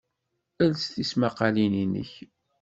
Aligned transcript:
Els 0.65 0.81
tismaqalin-nnek 0.93 2.11